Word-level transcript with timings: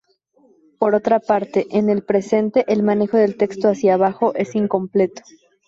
Por 0.79 0.95
otra 0.95 1.19
parte, 1.19 1.67
en 1.77 1.87
el 1.91 2.01
presente, 2.03 2.65
el 2.67 2.81
manejo 2.81 3.17
del 3.17 3.37
texto 3.37 3.67
hacia 3.69 3.93
abajo 3.93 4.33
es 4.33 4.55
incompleto. 4.55 5.21